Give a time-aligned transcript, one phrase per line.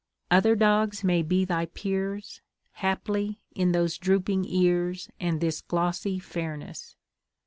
[0.31, 2.41] Other dogs may be thy peers,
[2.77, 6.95] Haply, in those drooping ears, And this glossy fairness.